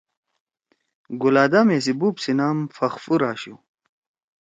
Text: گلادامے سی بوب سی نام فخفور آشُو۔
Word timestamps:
گلادامے 1.21 1.77
سی 1.85 1.93
بوب 1.99 2.15
سی 2.23 2.31
نام 2.39 2.57
فخفور 2.77 3.21
آشُو۔ 3.29 3.55